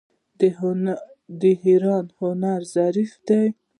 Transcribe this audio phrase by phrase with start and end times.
[1.39, 3.45] د ایران هنر ظریف دی.